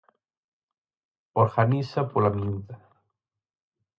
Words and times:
Organiza 1.43 1.99
Polamiúda. 2.11 2.75